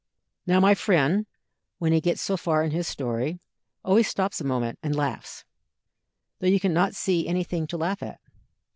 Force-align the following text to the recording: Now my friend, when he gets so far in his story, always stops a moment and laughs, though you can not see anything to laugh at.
Now 0.47 0.59
my 0.59 0.73
friend, 0.73 1.27
when 1.77 1.93
he 1.93 2.01
gets 2.01 2.23
so 2.23 2.35
far 2.35 2.63
in 2.63 2.71
his 2.71 2.87
story, 2.87 3.39
always 3.85 4.07
stops 4.07 4.41
a 4.41 4.43
moment 4.43 4.79
and 4.81 4.95
laughs, 4.95 5.45
though 6.39 6.47
you 6.47 6.59
can 6.59 6.73
not 6.73 6.95
see 6.95 7.27
anything 7.27 7.67
to 7.67 7.77
laugh 7.77 8.01
at. 8.01 8.19